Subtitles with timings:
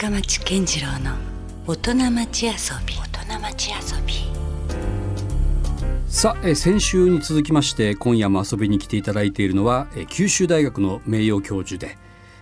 [0.00, 1.16] 深町健次郎の
[1.66, 2.52] 大人町遊
[2.86, 2.94] び。
[2.94, 4.14] 大人町遊び。
[6.06, 11.98] さあ、え先週に続きまして今夜も遊びに来ていただいているのは、え九州大学の名誉教授で、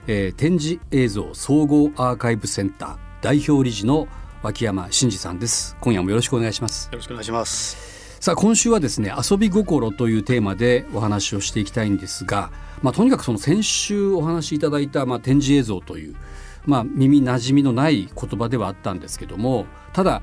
[0.06, 4.06] えー展示映像総合アーカイブセンター代表理事の
[4.42, 5.78] 脇山真嗣さんです。
[5.80, 6.90] 今夜もよろしくお願いします。
[6.92, 7.96] よろしくお願いします。
[8.20, 12.50] さあ今週はですね遊び心というテーマでお話をしていきたいんですが、
[12.82, 16.16] まあ、とにかくその先週お話しいただいた、まあ、展示映像という、
[16.66, 20.22] まあ、耳なじみのない言葉ではあったんですけどもただ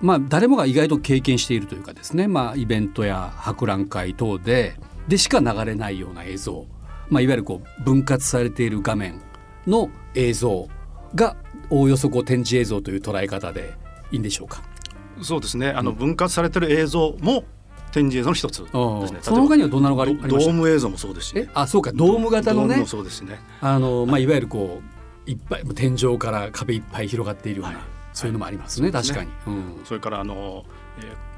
[0.00, 4.76] まあ誰もが意外と経験しているというかですね、まあ、イベントや博覧会等で
[5.08, 6.66] でしか流れないような映像、
[7.10, 9.20] まあ、いわゆるこう分割されている画面
[9.66, 10.68] の映像
[11.14, 11.36] が
[11.70, 13.74] おおよそこう展示映像という捉え方で
[14.10, 14.62] いいんでしょうか？
[15.22, 15.68] そうですね。
[15.70, 17.44] あの分割されてる映像も
[17.92, 19.18] 展示映像の一つですね。
[19.22, 21.42] その他にはどんなのがありましたドーム映像もそうですしえ？
[21.42, 21.50] ね。
[21.54, 23.38] あそうかドーム型のねドームもそうですしね。
[23.60, 24.93] あの、まあ、いわゆるこう
[25.26, 27.86] いっぱい天井から壁いっぱい広がっているような、はい。
[28.12, 29.80] そういうのもありますね、確かに、うん。
[29.84, 30.64] それからあの、
[30.98, 31.34] えー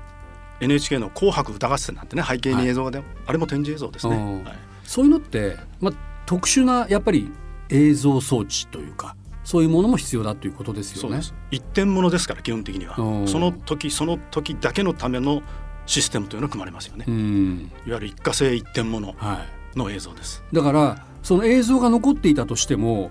[0.60, 4.16] NHK の紅白歌合戦なんてね背景に映像がで、あれも展示映像ですね。
[4.16, 4.44] うん。
[4.44, 4.58] はい。
[4.84, 5.92] そういうのって、まあ、
[6.24, 7.30] 特殊なやっぱり
[7.68, 11.20] 映像装置というかそういうものも必要だということですよね。
[11.50, 12.96] 一点物ですから基本的には。
[12.96, 13.28] うん。
[13.28, 15.42] その時その時だけのための
[15.84, 17.04] システムというのが組まれますよね。
[17.06, 17.70] うん。
[17.86, 20.42] いわゆる一過性一点物はい、の映像です。
[20.52, 23.10] だからその映像が残っていたとしても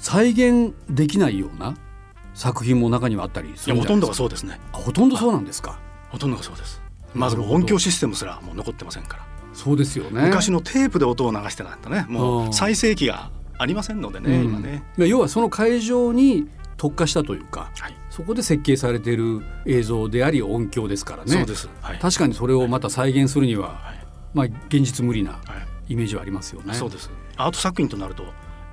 [0.00, 1.74] 再現できないような
[2.34, 4.48] 作品も中にはあったりすいやほとんどるんじゃないですか。
[4.48, 4.60] がそうですね。
[4.72, 5.78] あほとんどそうなんですか？
[6.10, 6.80] ほとんどがそうです。
[7.14, 9.26] まず音響システムすらもう残ってませんから。
[9.52, 10.22] そうですよね。
[10.22, 14.44] 昔のテープで音を流してたんだねもうんう再生機がありませんのでね、うん。
[14.44, 17.94] 今ね、要はその会場に特化したというかはい。
[18.10, 21.32] そこで設計されている映像であり音響ですからね。
[21.32, 21.68] そうです。
[21.80, 24.06] はい、確かにそれをまた再現するには、はい。
[24.32, 25.38] まあ、現実無理なは
[25.88, 25.92] い。
[25.92, 26.74] イメージはありますよね。
[26.74, 27.10] そうです。
[27.36, 28.24] アート作品となると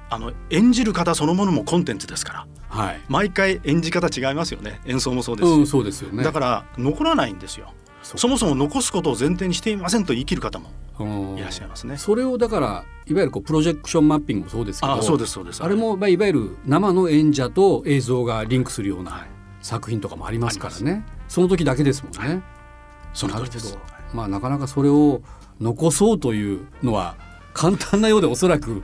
[0.09, 2.47] あの演じる方そのものもコンテンツですから。
[2.67, 4.81] はい、毎回演じ方違いますよね。
[4.85, 6.23] 演奏もそうですし、うん、そうですよね。
[6.23, 7.73] だから残らないんですよ。
[8.03, 11.37] そもそも残すことを前提にしていませんと言い切る方もうん。
[11.37, 12.85] いらっしゃいますね、それをだからいわ
[13.21, 15.63] ゆるこうプロジェクションマッピングもそうですけどあそうですそうです。
[15.63, 19.29] あれも、まあ、いわゆる生の演者と映像がリンクするようなはい。
[19.61, 21.03] 作品とかもありますからね。
[21.27, 22.43] その時だけですもんね。
[23.13, 23.77] その通りです。
[24.13, 25.21] まあなかなかそれを
[25.59, 27.15] 残そうというのは
[27.53, 28.83] 簡単なようでおそらく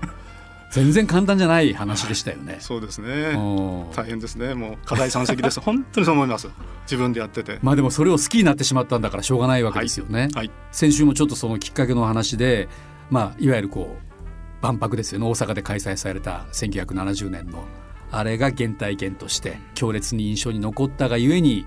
[0.72, 2.58] 全然簡単じゃない話でしたよね。
[2.62, 3.92] そうですうねん。
[3.94, 4.54] 大変ですね。
[4.56, 5.60] もう課題山積です。
[5.62, 6.48] 本当にそう思います。
[6.84, 7.60] 自分でやってて。
[7.62, 10.30] まあでもそれを好きになってしまったんだからしょうがないわけですよね。
[10.34, 10.52] はい。
[10.72, 12.70] 先週もちょっとそのきっかけの話で、
[13.10, 15.26] まあ、いわゆるこう万博ですよね。
[15.28, 17.66] 大阪で開催された1970年の
[18.12, 21.66] あれが原体験として強烈に印象に残ったがゆえに、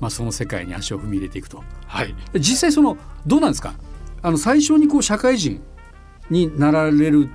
[0.00, 1.62] まあ、その世界に足を踏み入れていくと。
[1.86, 2.14] はい。
[2.32, 2.96] で実際その
[3.26, 3.74] どうなんですか？
[4.22, 5.60] あの最初にこう社会人
[6.30, 7.28] になられる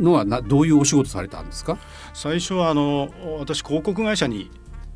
[0.00, 1.78] のはなどういうお仕事されたんですか、
[2.14, 4.50] 最初はあの私広告会社に、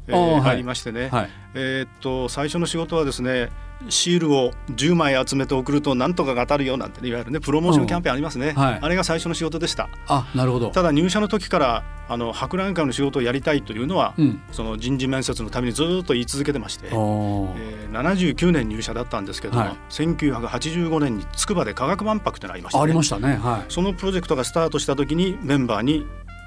[0.06, 3.50] えーありましてね、はい、えーっと最初の仕事はですね
[3.88, 8.54] シールを10枚集めて送るとなんとかが当たるよなんてねいわゆるねプロモーションキャンペーンありますね、うん。
[8.54, 8.78] はい。
[8.80, 9.88] あれが最初の仕事でした。
[10.06, 10.70] あなるほど。
[10.70, 14.42] ただ入社の時からあの博覧会の仕事をやりたいというのは、うん。
[14.52, 17.52] その人事面接のためにずっと言い続けてまして、おー。
[17.56, 19.76] えー79年入社だったんですけども、はい。
[19.90, 23.36] 1985年に筑波で科学万博ってのがありました、ね、ありましたね。
[23.36, 23.64] はい。
[23.68, 26.04] そのプロジェクトがスタートした時にメンバーに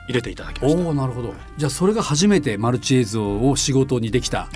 [0.07, 0.81] 入れていただきました。
[0.81, 1.33] おおなるほど。
[1.57, 4.49] じゃあそれが初めてマルチ映像を仕事にできた。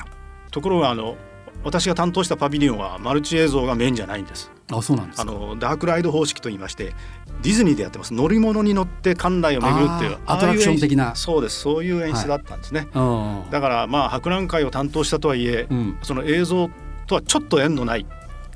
[0.52, 1.18] ところがあの
[1.64, 4.52] 私が担当したパビリオンはマルチ映像がメインじゃないんです。
[4.72, 5.22] あそうなんですか。
[5.24, 6.96] あのダークライド方式と言いまして
[7.42, 8.14] ディズニーでやってます。
[8.14, 11.16] 乗り物に乗って館内を巡るっていうアトラクション的な。
[11.16, 11.60] そうです。
[11.60, 13.44] そういう演出だったんですね、うん。
[13.52, 15.98] だからまあ博覧会を担当したとはいえ、うん。
[16.02, 16.70] その映像
[17.08, 18.06] とはちょっと縁のない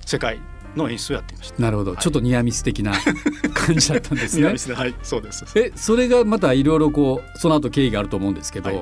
[0.06, 0.40] 世界
[0.76, 1.62] の演出をやっていました。
[1.62, 2.00] なるほど、はい。
[2.02, 2.94] ちょっとニアミス的な
[3.54, 4.46] 感じだったんですね。
[4.76, 4.96] はい。
[5.04, 5.46] そうです。
[5.56, 8.76] えそれがまたいろいろこうその後経緯があると思うんですけど、は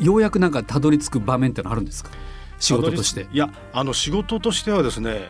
[0.00, 0.04] い。
[0.04, 2.10] ようやくなんかたどり着く場面ってのあるんですか？
[2.58, 3.26] 仕事として。
[3.32, 5.28] いやあの仕事としてはですね、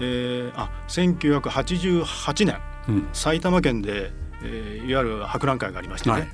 [0.00, 2.56] えー、あ1988年
[2.88, 3.08] うん。
[3.12, 4.12] 埼玉県で、
[4.42, 6.28] えーいわゆる博覧会がありましてね、はい。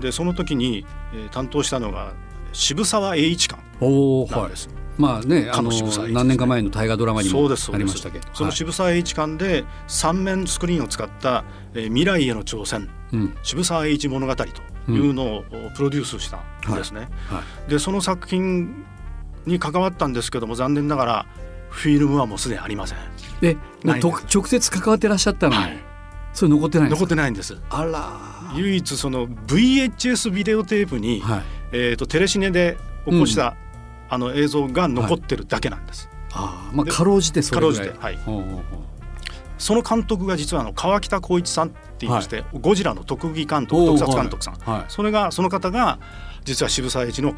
[0.00, 2.12] でその時に、えー担当したのが
[2.52, 4.40] 渋沢栄一館おおはい。
[4.42, 5.70] なんです、まあねあの
[6.12, 7.84] 何年か前の大河ドラマにもそうですそうです。
[7.84, 8.28] ありましたけど。
[8.32, 8.56] そのはい。
[8.56, 11.44] 渋沢栄一館で三面スクリーンを使った、
[11.74, 12.88] えー未来への挑戦。
[13.12, 13.36] うん。
[13.42, 14.44] 渋沢栄一物語と
[14.92, 15.44] いうのを
[15.74, 16.38] プロデュースした
[16.70, 17.08] んですね。
[17.28, 17.70] はい。
[17.70, 18.84] でその作品
[19.46, 21.26] に関わったんですけども残念ながら
[21.70, 22.98] フィルムはもうすでにありません。
[23.42, 25.78] え直接関わってらっしゃったのに、はい。
[26.32, 27.56] それ残ってないんです残っかてないんです。
[27.70, 31.42] あら唯一その VHS ビデオテープに、はい。
[31.72, 33.56] えー、とテレシネで起こした、
[34.08, 36.08] あの映像が残ってるだけなんです。
[36.32, 37.76] あーまあでかろうじてそれぐらい。
[37.76, 38.18] かろうじてはい。
[39.56, 44.84] その監督が実はあの川北浩一さんって言いまして、ゴジラの特技監督特撮監督さん、はい。
[44.88, 45.98] それがその方が
[46.44, 47.34] 実は渋沢栄一の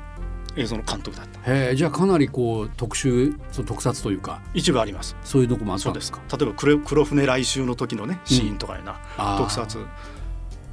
[0.56, 1.52] 映像の監督だった。
[1.52, 4.40] へえじゃあかなりこう特集その特撮というか。
[4.54, 5.14] 一部あります。
[5.22, 5.84] そういうとこもあった。
[5.84, 6.06] そうんでです。
[6.06, 9.38] すか例えば黒黒船来襲の時のねシーンとかいうな、あー。
[9.38, 9.78] 特撮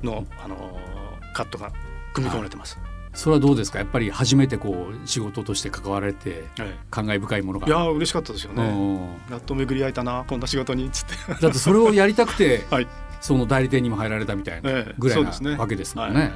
[0.02, 1.72] の、あのーカットが
[2.14, 2.78] 組み込まれてます、
[3.14, 3.80] それはどうですか？
[3.80, 7.68] やっぱり初めてこう仕事として関わられてえ感慨深いものが。
[7.68, 9.02] えいやー嬉しかったですようね、ん。
[9.30, 11.16] やっと巡り合えたなこんな仕事にっつって。
[11.42, 12.88] だってそれをやりたくて はい、
[13.22, 15.58] その代理店にも入られたみたいなええぐらいなそうですね。
[15.58, 16.34] わけですもんはね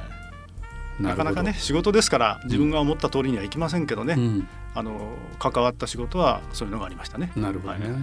[1.00, 1.02] い。
[1.02, 4.48] なかなかね仕事ですから自分が思った通りにはいきませんけどね、うん。
[4.74, 7.32] あの関わった仕事はそういうのがありましたね。
[7.36, 7.88] なるほどね。
[7.90, 8.00] はい。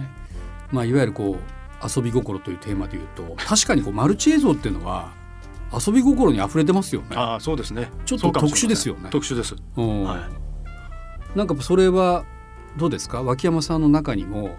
[0.72, 5.10] まあいわゆるこう遊び心というテーマでいうと確かにこうマルチ映像っていうのは
[5.76, 7.08] 遊び心に溢れてますよね。
[7.16, 7.90] ああそうですね。
[8.04, 9.56] ちょっと特殊ですよね特殊です。
[9.76, 10.28] うんは
[11.34, 12.24] なんかそれは
[12.76, 13.22] どうですか？
[13.22, 14.56] 脇山さんの中にも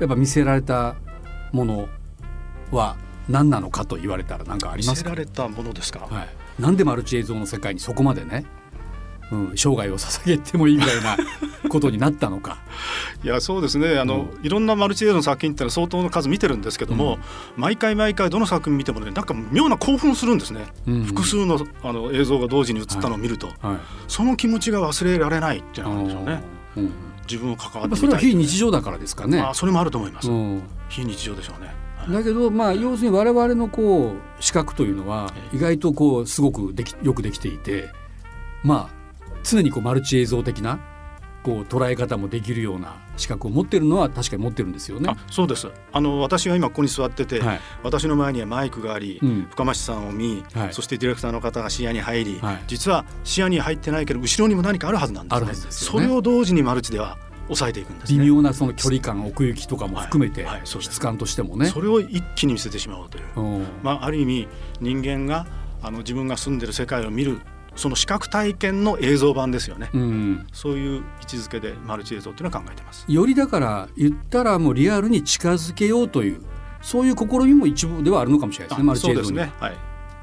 [0.00, 0.96] やっぱ見せられた
[1.52, 1.88] もの
[2.70, 2.96] は
[3.28, 4.76] 何なのかと言われたら何かあい。
[4.78, 5.10] 見りますか？
[5.10, 6.00] せられたものですか？
[6.10, 8.44] はい、なんでマルチ映像の世界にそこまでね、
[9.32, 11.16] うん、生涯を捧げてもいいぐらいな
[11.68, 12.58] ことになったのか。
[13.22, 17.18] いやそうですねあの、いろんなマルチ映像の作品ってのは相当の数見てるんですけども、
[17.56, 20.66] 毎回毎回どの作品見てもねなんか妙な興奮するんですね。
[20.86, 23.76] うん複数のあの映像が同時に映ったのを見ると、はい
[24.08, 26.42] その気持ちが忘れられないっていうのがあるんでしょうね。
[26.76, 26.90] うんや
[27.30, 28.18] 自分を関わっぱそれは。
[28.18, 29.40] 非日常だからですかね。
[29.40, 30.30] あそれもあると思います。
[30.30, 31.68] うん非日常でしょうね。
[31.68, 31.76] はい
[32.12, 37.90] だけどまあ要するに我々のこう視覚というのはえ意外とこうすごくできよくできていて
[38.64, 38.99] まあ
[39.42, 40.78] 常にこうマルチ映像的な
[41.42, 45.10] こう捉え方もできるような視覚を持ってるのは確かに持ってるんですよね。
[45.10, 45.16] あ。
[45.30, 45.68] そうです。
[45.92, 47.60] あの私が今ここに座ってて、はい。
[47.82, 49.46] 私の前にはマイクがあり、うん。
[49.50, 50.74] 深町さんを見、はい。
[50.74, 52.64] そしてディレクターの方が視野に入り、はい。
[52.66, 55.46] 実は視野に入ってないけど後ろにも何かあるはずなんですね。
[55.46, 55.72] ですよね。
[55.72, 58.18] それを同時にマルチでは抑えていくんですね。
[58.18, 61.66] 微妙なその距離感奥行きとかも含めてはい質感としてもね。
[61.66, 63.66] それを一気に見せてしまおうという、うん。
[63.82, 64.48] まあ、ある意味
[64.80, 65.46] 人間が
[65.82, 67.40] あの自分が住んでる世界を見る
[67.76, 70.46] その視覚体験の映像版ですよね、うん。
[70.52, 73.04] そういう位置づけでマルチ映像っていうのは考えてます。
[73.08, 76.40] よりだから言ったらもうリアルに近づけようという
[76.82, 79.76] そういう試みも一部ではあるのかもしれないですねマあルチ映像そうですね、はい、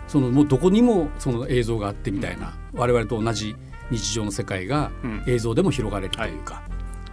[0.08, 3.56] そのもうどこにもその映像があってみたいな、我々と同じ
[3.90, 5.24] 日常の世界がうん。
[5.28, 6.64] 映像でも広がれるというか、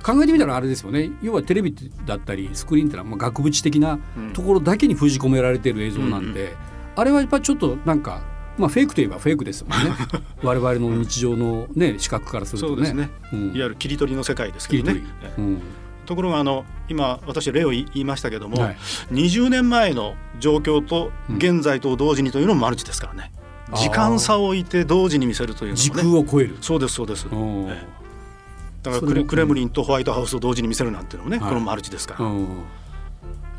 [0.03, 1.11] 考えてみたらあれですよね。
[1.23, 4.33] 要はテレビだったりスクリーンってのはまあ額縁的なうん。
[4.33, 6.57] ところだけに封じ込められている映像なんで、
[6.97, 8.23] あれはやっぱりちょっとなんか、
[8.57, 9.91] まあ、フェイクといえばフェイクですもんね。
[10.43, 12.75] 我々の日常の、ね、視覚からするとね。
[12.75, 13.47] そうですね、うん。
[13.47, 14.95] いわゆる切り取りの世界ですけどね。
[14.95, 15.03] り、
[15.39, 15.61] うん。
[16.07, 18.77] ところがあの今私例を言いましたけども、はい。
[19.11, 21.37] 20年前の状況とうん。
[21.37, 23.33] 現在と同時にというのもマルチですからね、
[23.71, 23.77] あー。
[23.77, 26.03] 時間差を置いて同時に見せるというの時もね。
[26.03, 26.57] 空を超える。
[26.61, 31.49] そうですそうです、だからクレクレムリンとホワイトハウスを同時に見せるなんていうのもね、はい。
[31.49, 32.47] このマルチですから、うん。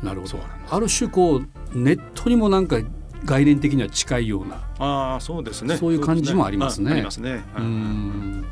[0.02, 0.38] なるほど。
[0.70, 2.78] ある種こうネットにもなんか
[3.24, 5.76] 概念的には近いようなああそうですね。
[5.76, 6.90] そういう感じもありますね。
[6.90, 8.44] あありますね、うーん。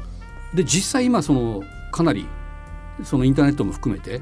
[0.55, 1.63] で実際今その
[1.93, 2.27] かなり
[3.03, 4.21] そのインターネットも含めて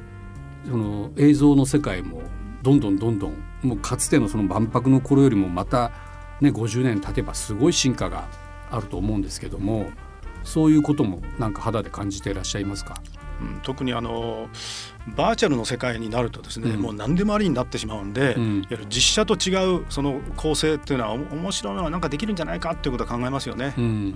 [0.66, 2.22] その映像の世界も
[2.62, 5.90] どんどんどんどんもうかつてのその万博の頃よりもまた
[6.40, 8.28] ね50年経てばすごい進化が
[8.70, 9.90] あると思うんですけども
[10.44, 12.94] そういうこともなんか肌で感じていらっしゃいますか？
[13.42, 14.48] うん特にあの
[15.16, 16.80] バーチャルの世界になるとですね、うん。
[16.80, 18.66] もう何でもありになってしまうんで、うん。
[18.88, 23.74] 実写と違うその構成っていうのはお面白いのはなんかできるんじゃないかっていうことは考えますよね。
[23.76, 24.14] うん。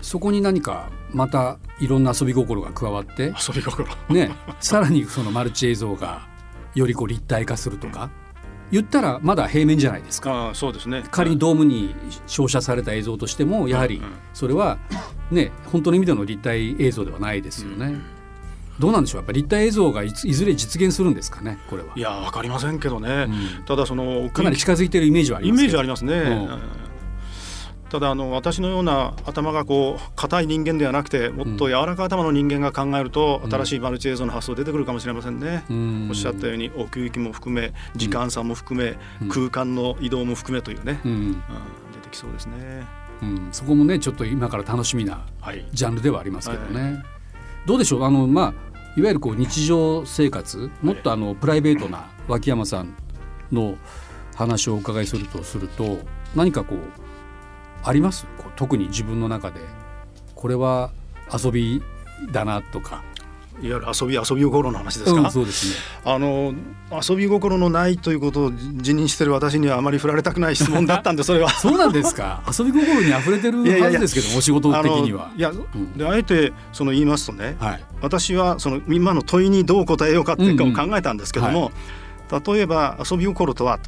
[0.00, 3.88] そこに何かまたいろんな遊び心が加わって遊び心。
[4.10, 4.30] ね、
[4.60, 6.26] さらにそのマルチ映像が
[6.74, 8.10] よりこう立体化するとか
[8.70, 10.32] 言ったらまだ平面じゃないですか。
[10.32, 11.04] ああそうですね。
[11.10, 11.94] 仮にドームに
[12.26, 14.10] 照射された映像としてもやはりうんうん。
[14.34, 14.78] それは
[15.30, 17.94] ね本当の意味での立体映像ではないですよね。
[18.78, 19.20] どうなんでしょう？
[19.20, 21.58] やっぱり立体映像がいずれ実現するんですかね？
[21.70, 21.92] これは。
[21.94, 23.64] いやわかりませんけどね、うん。
[23.64, 25.78] ただそのかなり近づいているイメージはありイますけど。
[25.78, 26.60] メージありますね、んうん。
[27.88, 33.50] ただあの私のような頭がこう硬い人間ではなくてもっと柔らかい頭の人間が考えると、うん。
[33.50, 35.64] 新しいマルチ映像の発想出てくるかもしれませんね。
[35.70, 36.08] うん。
[36.08, 39.28] おっしゃったように奥行きも含め時間差も含め、うん。
[39.28, 41.10] 空間の移動も含めというね、うん。
[41.10, 41.32] うん。
[41.32, 41.38] 出
[42.02, 43.04] てきそうですね。
[43.22, 47.02] うん、そこもねちょっと今から楽しみなはい、ジャンルではありますけどね。
[47.66, 48.04] どうでしょう？
[48.04, 48.46] あの、まあ、
[48.96, 52.94] いわゆるこう日常生活もっとあのプライベートな脇山さん
[53.50, 53.76] の
[54.34, 55.98] 話をお伺いするとすると
[56.34, 56.78] 何かこう
[57.82, 58.26] あります？
[58.38, 59.60] こう特に自分の中で。
[60.34, 60.90] これは
[61.32, 61.82] 遊び
[62.32, 63.02] だなとか。
[63.62, 65.76] いわゆる遊び遊び心の話ですか、うんそうですね。
[66.04, 66.54] あの
[67.08, 71.48] 遊び心のないということを辞任してる私にはあまり振られたくない質問だったんでそれは。
[71.58, 72.42] そうなんですか？
[72.56, 75.36] 遊び心に溢れてる いやいやいやはずですけど、お仕事あ的にはの。
[75.36, 77.84] いや、んであえてその言いますとね、はい。
[78.02, 81.70] 私はその今の問いにどう答えようかっていうかを考えたんですけども、
[82.46, 83.78] 例えば遊び心とは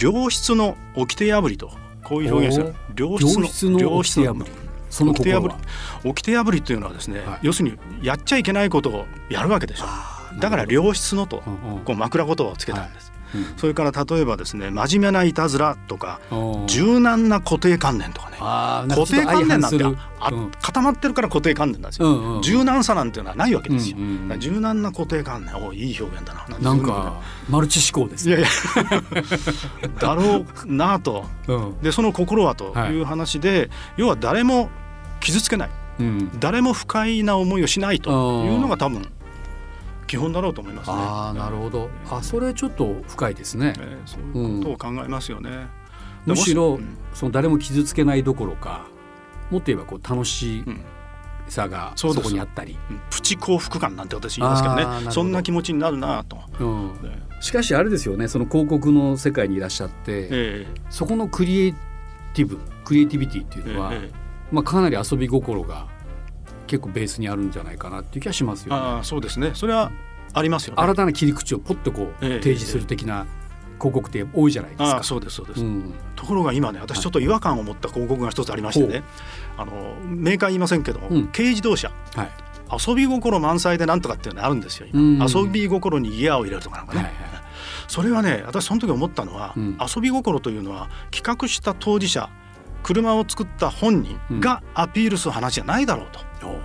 [0.00, 1.70] 良質の掟破りと
[2.04, 4.50] こういう表現です良質の良質の掟破り
[4.90, 5.48] その掟破
[6.04, 9.86] り掟破りというのはですね、はい、要するにやっちゃいけないことをやるわけでしょ。
[10.38, 11.42] だから良質のと
[11.84, 13.12] こう枕言葉をつけたんです、
[13.56, 16.20] それから例えばですね真面目ないたずらとか
[16.66, 18.36] 柔軟な固定観念とかね。
[18.88, 19.84] 固定観念なんて
[20.20, 23.96] あ、うん、固まってるから固定観念なんですよ、柔軟さなんていうのはないわけですよ、
[24.38, 25.56] 柔軟な固定観念。
[25.56, 26.58] おいい表現だな。
[26.58, 28.48] なんかマルチ思考です、ね、いやいや。
[29.98, 31.24] だろうなと、
[31.82, 34.68] でその心はという話で、はい、要は誰も
[35.20, 35.70] 傷つけない、
[36.38, 39.08] 誰も不快な思いをしないというのが多分
[40.06, 40.96] 基本だろうと思いますね。
[40.96, 41.90] あなるほど。
[42.10, 43.74] あそれちょっと深いですね。
[43.78, 45.50] えー、そういうことを考えますよね。
[46.26, 48.86] うん、むしろ、うん、その誰も傷つけないどころか、
[49.50, 50.64] もっと言えばこう楽しい。
[51.48, 52.76] さがそこにあったり、
[53.08, 54.86] プチ幸福感なんて私言いますけどね。
[55.10, 56.92] そんな気持ちになるなと、うん、
[57.40, 58.28] しかしあれですよね。
[58.28, 61.74] その広告の世界にいらっしゃって、えー、そこのクリエイ
[62.34, 64.10] ティブクリエイティビティっていうのは、えー、
[64.50, 65.86] まあ、かなり遊び心が
[66.66, 68.80] 結構ベースにあるんじゃないかなっていう気がしますよね。
[68.80, 69.52] あそうですね。
[69.54, 69.90] それは
[70.34, 73.26] ありますよ、ね、新たな切り口をポッとこう、提示する的な
[73.78, 74.98] 広告って多いじゃないですか。
[74.98, 79.04] あそうですそうです、うん、ところが今ね私ちょっと違和感を持った広告が一つありましてね、はい、
[79.58, 82.30] あのメーカー言いませんけども、うん、軽自動車、はい、
[82.88, 87.00] 遊び心満載でなんとかっていうのあるんですよ今、遊び心にギアを入れるとかなんかね。
[87.00, 87.14] はいはい。
[87.88, 92.28] それはね私その時思ったのは、うん、遊び心というのは企画した当事者
[92.86, 96.06] 車を作った本人がアピールする話じゃないだろう
[96.40, 96.46] と。
[96.48, 96.52] う。
[96.52, 96.60] ん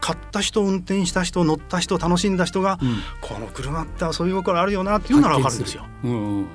[0.00, 5.84] 買った人運転した人乗った人楽しんだ人が、うん、この車って遊び心あるよなっていうなら分かるんですよ。
[6.04, 6.46] うんうん、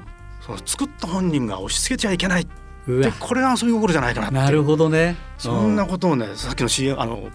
[0.42, 2.48] その作った本人が押し付けちゃいけない
[2.88, 5.16] でこれが遊び心じゃないかななるほどね。
[5.38, 7.30] そんなことをねさっきの CM あの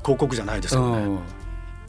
[0.00, 1.18] 広告じゃないですけどね。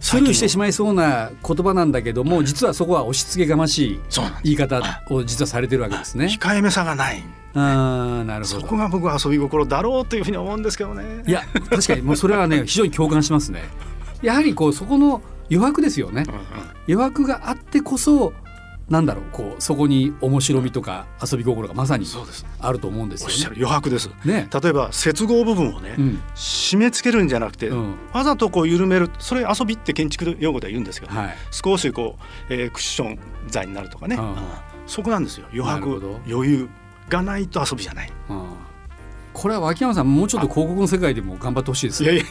[0.03, 3.99] スルーしてしまいそうな言葉なんだけども、実はそこは押し付けがましい
[4.43, 6.25] 言い方を実はされてるわけですね。
[6.25, 7.23] 控えめさがない
[7.55, 11.23] あなるほどそこが僕は遊び心だろうというふうに思うんですけどね。
[11.25, 13.63] いや確かにもうそれはね 非常に共感しますね。
[14.21, 16.25] やはりこうそこの余白ですよね。
[16.87, 18.33] 余白があってこそ
[18.93, 22.05] なんだろうこうそこに面白みとか遊び心がまさに
[22.59, 32.17] あると思うんですよ、ね、余白です、ね、例えば接合部分をね、うん、締め付けるんじゃなくて、うん、わざとこう緩めるそれ遊びって建築用語では言うんですけど、はい、少しこ
[32.49, 34.35] う、えー、クッション材になるとかね、うん、
[34.85, 35.47] そこなんですよ。
[35.51, 36.69] 余白余裕
[37.09, 38.11] がないと遊びじゃない。
[39.33, 42.23] これは脇山さんもうちょっと広告の世界でも頑張ってほしいですね。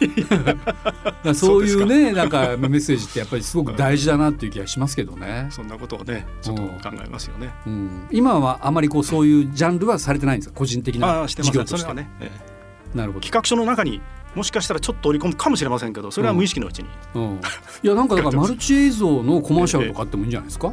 [1.35, 5.49] そういうねなんかメッセージってやっぱりすごく大事だなっていう気がしますけどね。
[5.50, 7.50] そんなことをねちょっと考えますよね。
[7.66, 10.54] うん、今はあまりこうそういうジャンルはされてないんですか？
[10.54, 11.92] 個人的な事業として。
[11.94, 12.30] ね、え
[12.94, 13.25] え、なるほど。
[13.25, 14.00] 企画書の中に
[14.35, 16.88] もしかしたらちょっと織り込むかもしれませんけどそれは無意識のうちに。
[17.14, 17.40] うんうん、い
[17.82, 20.73] やなんかだからマルチ映像のコマーシャルとかあってもいいんじゃないですか？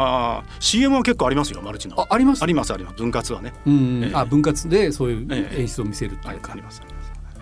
[0.00, 2.00] ええああ CM は結構ありますよマルチの。
[2.00, 2.42] ああります？
[2.42, 2.96] ありますあります。
[2.96, 6.82] 分割はね、うん、えー、あ分割でそういう演出を見せるっていうか、あります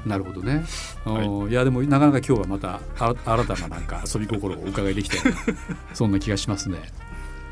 [0.07, 0.65] なるほどね、
[1.05, 5.19] はい、いやでもなかなか今日はまた新たななんか遊び心をお伺いできて
[5.93, 6.79] そんな気がしますね。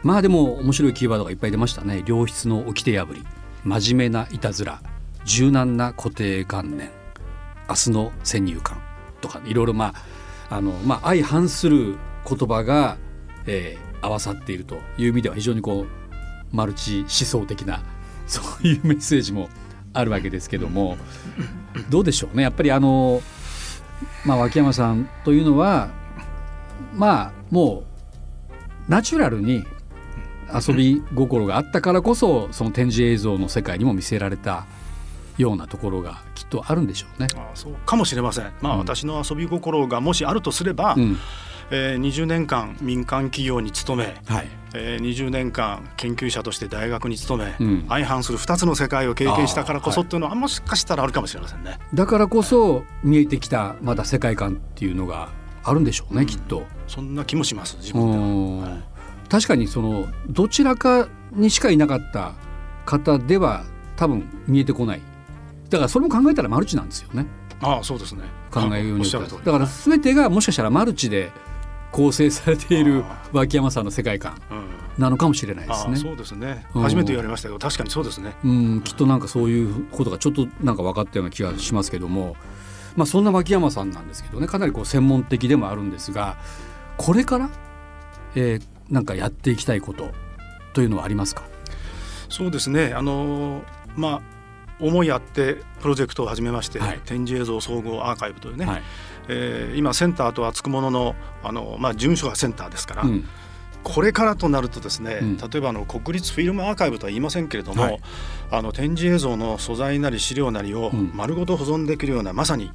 [0.03, 2.03] まあでも面白いキーワードがいっぱい出ましたね。
[2.07, 3.25] 良質の掟破り。
[3.65, 4.81] 真面目ないたずら。
[5.25, 6.91] 柔軟な固定観念。
[7.69, 8.81] 明日の先入観。
[9.21, 9.95] とかいろいろま
[10.49, 11.97] ああのまあ相反する
[12.29, 12.97] 言葉が、
[13.47, 17.83] えー、合わさっているという意味では非常にこうマルチ思想的な
[18.27, 19.49] そういうメッセージも
[19.93, 20.97] あるわけですけども
[21.91, 22.43] どうでしょうね。
[22.43, 23.23] やっぱりあの、
[24.25, 25.91] まあ、脇山さんというのは
[26.95, 27.85] まあも
[28.89, 29.65] うナチュラルに
[30.53, 34.67] 遊び心があったからこそその展示映像の世界にも見せられた
[35.39, 37.29] ようなところがっとあるんでしょうね。
[37.37, 38.53] あそうかもしれません。
[38.61, 41.19] まあ、うん、私の遊び心がもしあるとすれば、うん、
[41.71, 44.49] えー、20年間民間企業に勤め、はい。
[44.75, 51.79] えー、20年間研究者として大学に勤め、うん、相反する2つの世界を経験したからこそっていうのは、はい、もしかしたらあるかもしれませんね。
[51.95, 55.31] だからこそ見えてきたまだ世界観っていうのが
[55.65, 56.65] あるんでしょうね、うん、きっと。
[56.87, 58.83] そんな気もします自分では、はい、
[59.29, 62.35] 確かにそのどちらかにしかいなかった
[62.85, 63.65] 方では
[63.97, 65.03] 多分見えてこない
[65.70, 67.26] だからそれも考えたらマルチなんですよね。
[67.61, 71.32] ああそうですね考えようにだから全てがもしかしたらマルチで
[71.90, 74.38] 構成されている脇山さんの世界観
[74.99, 75.96] なのかもしれないですね。
[75.96, 76.66] そうですね。
[76.75, 78.35] 初めて言われましたけど、確かにそうですね。
[78.44, 82.37] うん、きっとなんかそういうことがちょっとなんか分かったような気がしますけども、
[82.96, 86.37] まあそんな脇山さんなんですけどね、かなりこう専門的でもあるんですが、
[86.99, 87.49] これから、
[88.35, 90.11] えー、なんかやっていきたいこと
[90.75, 91.44] というのはありますか？
[92.28, 92.92] そうですね。
[92.94, 93.62] あの
[93.96, 94.36] まあ。
[94.80, 98.83] 思いあってプロジェクトを始めまして、はい、展示映像総合アーカイブというね、はい、
[99.28, 103.25] えー、今センターとはつくもののあの、まあ、事務所がセンターですから、うん、
[103.83, 108.00] これからとなるとですね、うん、例えばあの国立フィルムアーカイブとは言いませんけれども、はい、
[108.50, 112.73] あの展示映像の素材なり資料なりを丸ごと保存できるような、まさに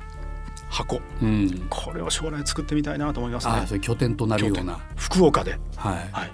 [0.70, 3.80] 箱、うん、これを将来作ってみたいなと思いますね。
[3.82, 4.80] 拠点となるような。
[4.96, 6.32] 福岡で、はい、はい、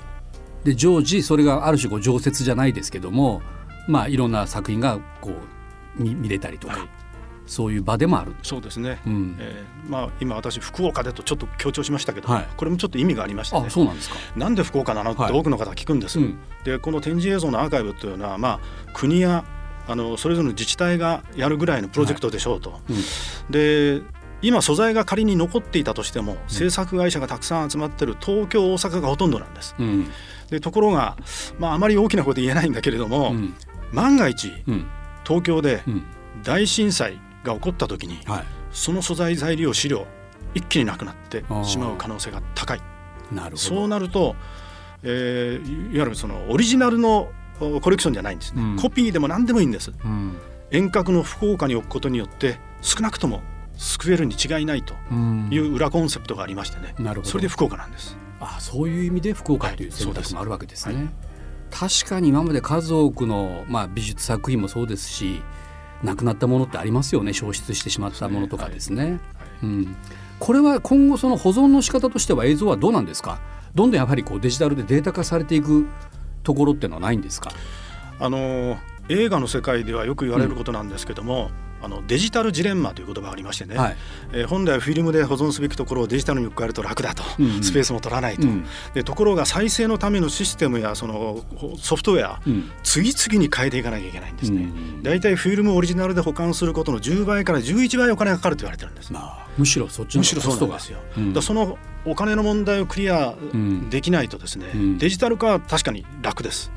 [0.63, 3.41] で常時それがある種こう常設じゃないですけども、
[3.88, 5.56] まあいろんな作品がこう
[5.98, 6.77] 見見れたりとか。
[6.77, 6.89] はい。
[7.46, 8.36] そういう場でもある。
[8.44, 13.70] そうですね、うん、えー、まあ、今私福岡でとちょっと強調しましたけど、はい、これもちょっと意味がありましてね。
[13.70, 14.18] そうなんですか。
[14.36, 15.12] なんで福岡なの？
[15.12, 18.60] って多くの方聞くんです、はいうん、でこの展示映像のアーカイブというのは、まあ、
[18.94, 19.46] 国や
[19.88, 22.72] あのそれぞれの自治体がやるぐらいのプロジェクトでしょうと。
[22.72, 24.01] はいうん、で
[24.42, 29.74] 今素材が仮に残っていたとしても制作会社がたくさん集まってる東京大阪がほとんどなんです。
[29.80, 30.12] うん、
[30.50, 31.16] でところが、
[31.60, 33.56] まあ、あまり大きな声で言えないんだけれども、うん、
[33.94, 34.51] 万が一、
[35.27, 35.84] 東京で
[36.43, 40.05] 大震災が起こった時に、はい、その素材材料資料
[40.53, 42.81] 一気になくなってしまう可能性が高い。
[43.31, 43.57] なるほど。
[43.57, 44.36] そうなると、
[45.03, 47.29] えー、いわゆるそのオリジナルの
[47.60, 50.38] コレクションじゃないんですね、うん、コピーでも何でもいいんです、うん、
[50.69, 53.41] 遠隔の福岡に置くことによって少なくとも
[53.75, 54.93] 救えるに違いないと
[55.51, 58.17] いう裏コンセプトがありましてね、うん、それで福岡なんです。
[58.39, 61.10] あそういう意味で福岡という選択肢もあるわけですね、はい、
[61.71, 65.41] 確かに今まで数多くの、まあ、美術作品もそうですし
[66.03, 69.03] なくなったものってありますよね消失してしまったものとかですね。
[69.03, 69.19] はいはい、
[69.63, 69.95] うん、
[70.39, 73.41] これは今後その保存の仕方としては映像はどうなんですか？
[73.75, 75.88] どんどんやはりこうデジタルでデータ化されていく
[76.43, 77.51] ところっていうのはないんですか？
[78.19, 78.77] あの
[79.09, 83.98] 映画の世界ではよく言われることなんですけども、うんあのデジタルジレンマという言葉がありましてね、はい、
[84.34, 91.43] えー、本来はフィルムで保存すべきところをデジタルに加えると楽だと、うんうん、スペースも取らないと、うん、でところが再生のためのシステムやその
[91.77, 94.69] ソフトウェア、うん、次々に変えていかなきゃいけないんですね。
[95.03, 99.13] 大、う、体、ん、フィルムオリジナルで保管することの10倍から11倍お金がかかると言われてるんです。
[99.13, 101.00] まあ、むしろそっちのむしろそうなんですよ。
[101.17, 103.36] うん、だそのお金の問題をクリア
[103.89, 104.67] できないとですね、
[104.98, 106.72] デジタル化は確かに楽です。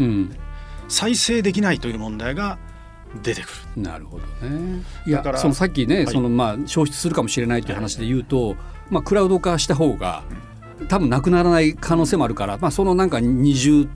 [0.88, 2.58] 再生できないという問題が
[3.22, 3.82] 出てくる。
[3.82, 4.82] なるほどね。
[5.06, 8.56] いやそのさっきね、はい、そのまあ消失するかもしれないという話で言うと、はい、
[8.90, 10.22] まあクラウド化した方が
[10.88, 13.88] 多分なくならない可能性もあるから、まあそのなんか二重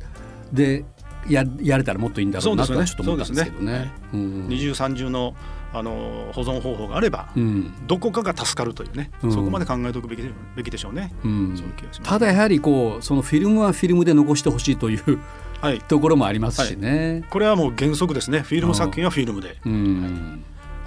[0.53, 0.85] で
[1.29, 3.93] ややれたらもっといいんだろうなとはちょっと思ったんですけどね。
[4.13, 5.35] 二重三重の
[5.75, 10.23] あの保存方法があれば、うん、どこかが助かるというね、うん、そこまで考えておくべき
[10.55, 15.19] べきでしょうね、うん、そういうただやはりこうそのフィルムはフィルムで残してほしいというはい、
[15.89, 18.41] ところもありますしね、はい、これはもう原則ですね。
[18.41, 19.57] フィルム作品はフィルムで。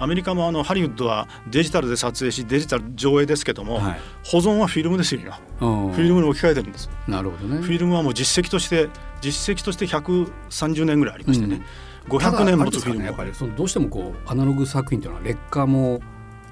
[0.00, 5.20] アメリカもあのハリウッドはデジタルで撮影しデジタル上映ですけども、はい、保存はフィルムですよ。
[5.58, 6.88] フィルムに置き換えてるんです。
[7.08, 7.60] なるほどね。
[7.60, 8.88] フィルムはもう実績として
[9.20, 11.62] 実績として130年ぐらいありましてね、
[12.08, 16.00] うん、500年持つフィルム、ね、やっぱりそのどうしてもこうアナログ作品というのは劣化も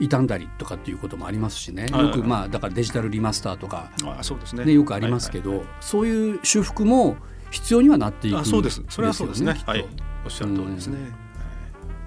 [0.00, 1.86] 傷んだりとかっていうこともありますしね。
[1.86, 7.16] よくまあだからデジタルリマスターとか、あそうですね、よくありますけど、そういう修復も
[7.50, 8.82] 必要にはなっていく、ね、そうです。
[8.88, 9.61] それはそうですね。
[9.66, 9.87] はい。
[10.24, 10.98] おっしゃる通りですね、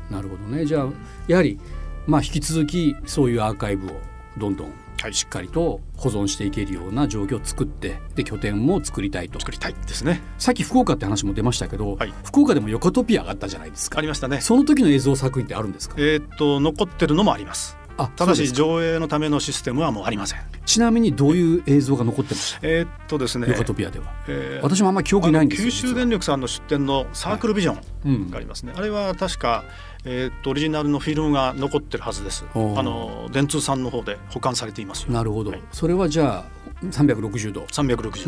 [0.10, 0.66] うん、なるほどね。
[0.66, 0.88] じゃあ
[1.28, 1.60] やはり
[2.06, 3.92] まあ引き続きそういうアーカイブを
[4.38, 4.74] どんどん
[5.14, 9.40] しっかりと保存していけるような状況を作ってで拠点も作りたいと。
[9.40, 10.22] 作りたいですね。
[10.38, 14.00] さっき福岡って話も出ましたけど、はい、福岡でも横トピアがあったじゃないですか。
[14.00, 14.42] ありましたね。
[14.42, 15.96] その時の映像作品ってあるんですか？
[15.98, 20.40] えっと残ってるのもありますただし上映のためのシステムはもうありません。
[20.66, 29.64] ちなみにどういう映像が残ってましたえー、っとですねヨカトピアでは、えー、私もあんまり記憶ないんです九州電力さんの出展のサークルビジョンがありますね、はいうん、あれは確か
[30.06, 32.46] えー、っとオリジナルのフィルムが残ってるはずです。
[32.54, 37.66] あの電通さんの方で保管されていますなるほど、はい、それはじゃあ360度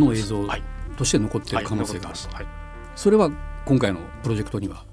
[0.03, 0.47] の映像
[0.97, 2.47] として残っている可能性がある、はい、
[2.95, 3.31] それは
[3.65, 4.83] 今回のプロジェクトには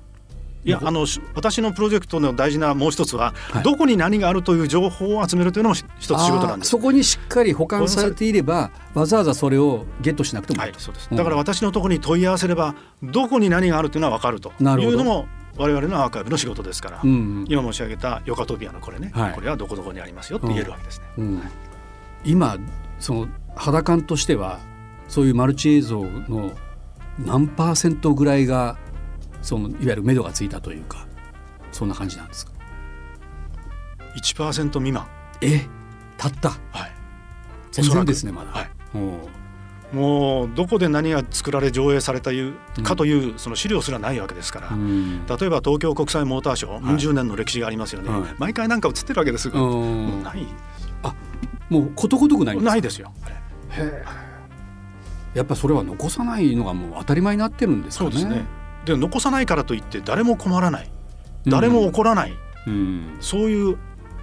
[0.69, 6.71] いやあの私のプロジェクトの大事なもう一つは、はい、どこに何があるという情報を集めるというのも一つ仕事なんです。
[6.71, 14.53] そこにしっかり保管されていればわざわざそれをゲットしなくてもいい、はい、そうです、だから私のところに問い合わせればどこに何があるというのは分かると。
[14.61, 15.27] いうのも
[15.57, 21.07] 我々のアーカイブの仕事ですから、うんうん、今申し上げたヨカトピアのこれね、はい、これはどこどこにありますよって言えるわけですね。
[21.17, 21.25] うん。
[21.25, 21.43] うん、
[22.25, 22.59] 今
[23.01, 24.61] その肌感としては
[25.09, 26.53] そういうマルチ映像の
[27.19, 28.77] 何パーセントぐらいが
[29.43, 31.07] そのいわゆる目処がついたというか
[31.73, 32.53] そんな感じなんですか
[34.17, 35.07] ？1%未満。
[35.41, 35.67] え
[36.17, 36.51] たった。
[36.71, 36.93] はい。
[37.71, 38.69] 全然ですねまだ、はい、
[39.95, 50.47] もうどこで何が作られ上映されたいうかというその資料すらないわけですから、うん、例えば東京国際モーターショー、はい、40年の歴史がありますよね、はい、毎回なんか映ってるわけですが、もうない。
[51.03, 51.15] あ
[51.69, 53.13] もうことごとくないないですよ。
[53.71, 54.05] へ
[55.35, 58.11] やっぱそれは残さないのがもう当たり前になってるんですかね。
[58.11, 58.45] そうですね
[58.89, 60.91] で残さないからといって誰も困らない。
[61.47, 62.33] 誰も怒らない、
[62.67, 63.79] うん、そういう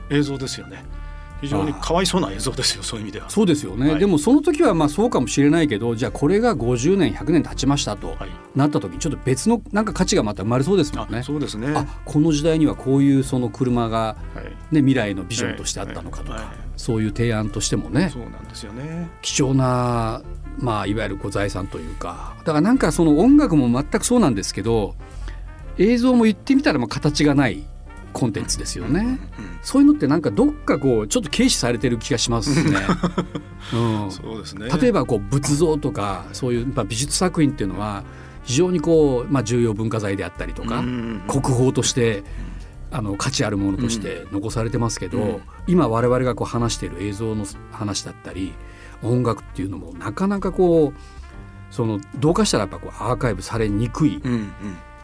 [0.09, 0.83] 映像ですよね。
[1.41, 3.29] 非常にかわいそうな映像ですよそういう意味では。
[3.29, 8.15] そうですよね、はい、でもその時はまあそうかもしれないけどじゃあこれが50年100年経ちましたと
[8.55, 11.23] なった時にちょっと別のなんか価値がまた生まれそうですもんね。
[11.23, 11.73] そうですね。
[11.75, 14.15] あこの時代にはこういうその車が、
[14.71, 19.09] ね、未来のビジョンとしてあったのかとか、そういう提案としてもねそうなんですよね。
[19.21, 20.21] 貴重な
[20.57, 24.95] まあいわゆるこう財産というかだからなんかその音楽も全くそうなんですけど
[25.77, 27.63] 映像も言ってみたらまあ形がない
[28.13, 29.19] コンテンツですよね、
[29.61, 32.79] そういうのってなんかどっかこうちょっと軽視されてる気がしますね。
[33.75, 34.69] うん、そうですね。
[34.69, 38.05] 例えばこう仏像とかそういうまあ美術作品っていうのは
[38.45, 40.81] 非常にこう、まあ、重要文化財であったりとか、
[41.27, 42.23] 国宝として
[42.95, 48.53] あの価値あるものとして残されてますけど、うん、今我々がこう話している映像の話だったり
[49.03, 54.21] 音楽っていうのもなかなかこうそのどうかしたらやっぱこうアーカイブされにくい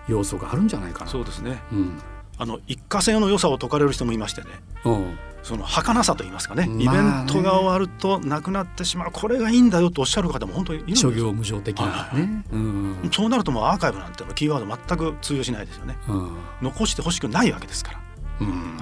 [0.07, 1.11] 要素があるんじゃないかな。
[1.11, 1.99] そうですね、うん。
[2.37, 4.47] あの一過性の良さを説かれる人もいましてね、
[4.85, 17.99] うん、その儚さと言いますかね、イベントが終わるとなくなってしまうこれがいいんだよとおっしゃる方も本当にいるんです諸行無常的なね、うん、そうなるともうアーカイブなんてのキーワード全く通用しないですよね、うん、残してほしくないわけですから、
[18.41, 18.77] うん、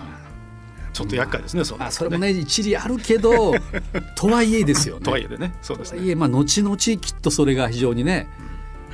[0.92, 3.54] ちょっと厄介ですね、そそれもね一理あるけど
[4.16, 5.02] とはいえですよね。
[5.02, 5.56] とはいえでね。
[5.62, 6.16] そうですね。
[6.16, 8.28] まあ後々きっとそれが非常にね、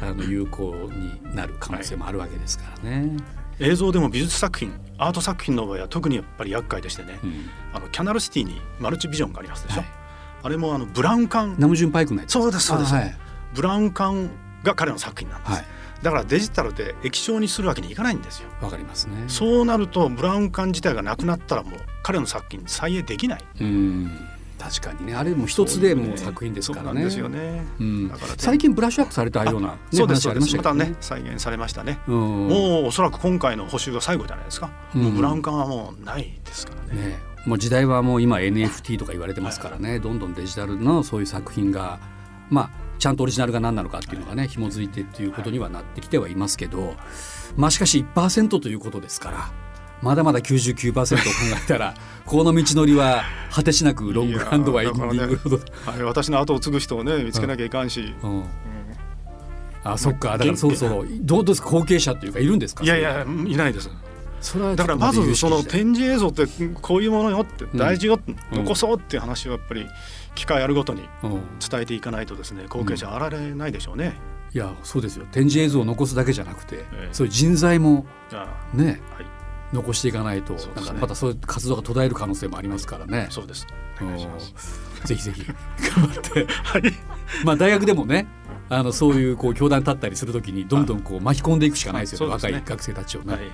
[0.02, 9.90] あの有効になる可能性もあるわけですからね、はい映像でも美術作品アート作品の場合は特にやっぱり厄介でしてね、うん、あのキャナルシティにマルチビジョンがありますでしょ、はい、
[10.44, 11.28] あれもあのブラウン。
[11.28, 12.32] 管ナムジュンパイクのやつ。
[12.32, 13.18] そうですそうです、はい、
[13.54, 14.30] ブラウン管
[14.64, 15.66] が彼の作品なんです、はい、
[16.02, 18.50] だからデジタルで液晶にするわけにいかないんですよ。
[18.62, 19.26] わかりますね。
[19.28, 23.44] そうなるとブラウン管自体がなくなったらもう彼の作品再現できない。
[23.62, 24.35] うん
[24.66, 25.14] 確かにね。
[25.14, 27.04] あれも一つでも作品ですからね。
[27.04, 27.64] ですよね。
[27.80, 32.00] うん、だから最近ブラッシュアップされたような、ね、そうですまたね再現されましたね。
[32.08, 34.72] うん、もうおそらく今回の補修が最後じゃないですか。
[34.96, 37.10] うん、もうブラウン管はもうないですからね。
[37.10, 42.00] ねもう時代はもう今 NFT とか言われてますからね、はい、どんどんデジタルのそういう作品が
[42.50, 46.96] まあちゃんとオリジナルが何なのかっていうのがね紐づいてっていうことにはなってきてはいますけど、
[47.56, 49.65] まあしかし1%ということですから。
[50.02, 51.24] まだまだ99%を考
[51.64, 55.16] えたら この道のりは果てしなくロングハンドはエンディング。
[55.18, 58.14] ロード、ね、はい、私の後を継ぐ人をね見つけなきゃいかんし。
[58.24, 58.32] うん。
[58.32, 58.44] うん。
[59.84, 60.38] あそっか。
[60.38, 61.08] だからそうそう。
[61.22, 61.70] どうですか？
[61.70, 62.84] 後継者っていうかいるんですか？
[62.84, 63.90] いやいやいないです。
[64.42, 66.46] それはだからまずその展示映像って
[66.82, 69.88] こういうものよって大事よ、うん、残そうっていう話をやっぱり
[70.36, 71.02] 機会あるごとに
[71.68, 74.20] 伝えていかないとですね後継者あられないでしょうね、
[74.54, 75.26] いやそうですよ。
[75.32, 78.06] 展示映像を残すだけじゃなくて、ええ、そういう人材も
[78.74, 79.26] ね、はい
[79.74, 83.28] 残していかないと、ね、なんかまたそういう活動が途絶える可能性もありますからね。
[83.30, 83.68] そうです。
[85.06, 85.46] ぜひぜひ
[85.96, 86.82] 頑張って、はい、
[87.44, 88.28] まあ大学でもね、
[88.70, 92.34] あのそういうこう教団立ったりするときにどんどんこう巻き込んでいくしかないですよね。
[92.34, 93.34] 若い学生たちをね。
[93.34, 93.52] はいはい、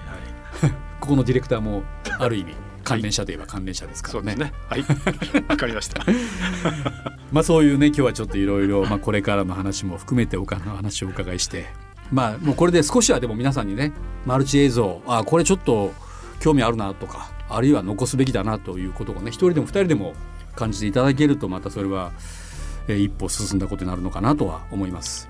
[0.99, 1.83] ここのディレクターも
[2.19, 4.35] ある意味関連者といえば関連者ですからね。
[4.35, 4.85] ねはい、
[5.47, 6.03] わかりました。
[7.31, 11.67] まあそういうね今日はちょっといろいろまあこれからの話も含めてお話をお伺いして。
[12.11, 13.93] まあもうこれで少しはでも皆さんにね
[14.25, 15.93] マルチ映像あこれちょっと
[16.39, 20.13] 興味あるなとかあるいは残すべきだなということをね一人でも二人でも
[20.55, 22.11] 感じていただけるとまたそれは、
[22.87, 25.29] えー、一歩進んだことになるのかなとは思います。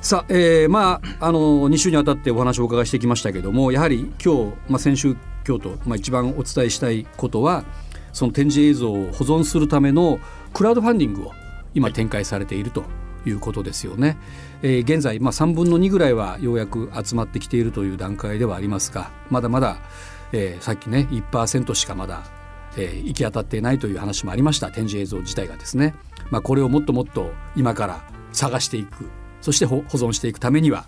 [0.00, 5.16] さあ、えー、まああの2週にわたってお話をお伺いしてきましたけどもやはり今日、まあ、先週
[5.48, 7.64] 今日と、まあ、一番お伝えしたいことは
[8.12, 10.18] その展示映像を保存するための
[10.52, 11.32] クラウドファンディングを
[11.74, 12.84] 今展開されていると
[13.26, 14.16] いうことですよね。
[14.62, 19.78] えー、現在、まあ、3分の2ぐらいはようやく集まってきているという段階ではありますがまだまだ、
[20.32, 22.22] えー、さっきね1%しかまだ、
[22.76, 24.70] えー、行き当たっていないという話もありました。
[24.70, 25.94] 展示映像自体がですね。
[26.30, 29.08] まあ、これをもっともっと今から探していく。
[29.40, 30.86] そして保存していくためには、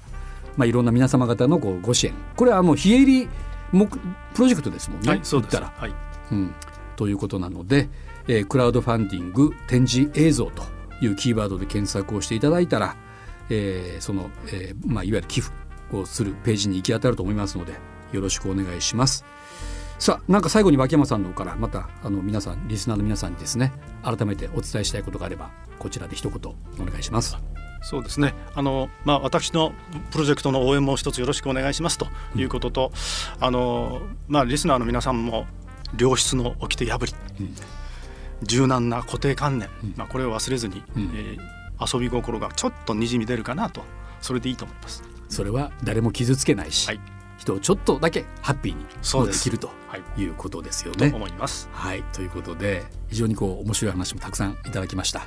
[0.56, 2.14] まあ、いろんな皆様方のこうご支援。
[2.36, 3.28] これはもう非営利
[3.72, 3.98] 目プ
[4.38, 5.94] ロジェクトですもんね、はい、そうったら、はい。
[6.32, 6.54] うん。
[6.96, 7.88] ということなので、
[8.28, 10.62] えー、クラウドファンディング展示映像と
[11.00, 12.96] いうキーワードで検索をしていただいたら、
[13.50, 15.54] えー、その、えーまあ、いわゆる寄付
[15.92, 17.74] をするページに行き当たると思いますので
[18.12, 19.24] よろしくお願いします。
[19.98, 27.38] さあなんか最後に脇山さんの方からまたあの皆さんリスナーの皆さんにですね改めてお伝えしたいことがあればこちらで一言お願いします。
[27.82, 29.72] そうですねあの、まあ、私の
[30.10, 32.92] プロジェクトの応援も一つよろしくお願いしますということと、
[33.38, 35.46] うん、あのまあ、リスナーの皆さんも
[35.96, 37.54] 良質の掟破り、うん
[38.42, 43.82] 柔軟な固定観念、まあ、これを忘れずに、うん、えー、遊び心がちょっとにじみ出るかなと
[44.20, 45.02] それでいいと思います。
[45.28, 47.00] それは誰も傷つけないし、はい、
[47.38, 48.84] 人をちょっとだけハッピーに
[49.26, 49.70] できると
[50.16, 51.10] いうことですよね。
[51.10, 51.68] と思います。
[51.72, 52.02] はい。
[52.12, 55.26] ということで非常にこう面白い話もたくさんいただきました。